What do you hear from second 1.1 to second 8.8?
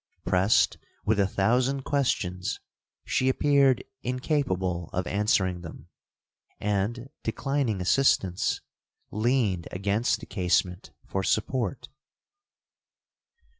a thousand questions, she appeared incapable of answering them, and, declining assistance,